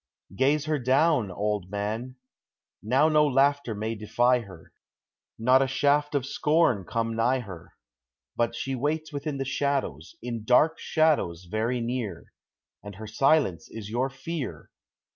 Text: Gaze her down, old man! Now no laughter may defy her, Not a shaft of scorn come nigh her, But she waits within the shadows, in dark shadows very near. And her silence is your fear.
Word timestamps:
Gaze 0.35 0.65
her 0.65 0.79
down, 0.79 1.29
old 1.29 1.69
man! 1.69 2.15
Now 2.81 3.07
no 3.07 3.27
laughter 3.27 3.75
may 3.75 3.93
defy 3.93 4.39
her, 4.39 4.73
Not 5.37 5.61
a 5.61 5.67
shaft 5.67 6.15
of 6.15 6.25
scorn 6.25 6.85
come 6.85 7.15
nigh 7.15 7.41
her, 7.41 7.73
But 8.35 8.55
she 8.55 8.73
waits 8.73 9.13
within 9.13 9.37
the 9.37 9.45
shadows, 9.45 10.15
in 10.19 10.43
dark 10.43 10.79
shadows 10.79 11.43
very 11.43 11.81
near. 11.81 12.33
And 12.81 12.95
her 12.95 13.05
silence 13.05 13.69
is 13.69 13.91
your 13.91 14.09
fear. 14.09 14.71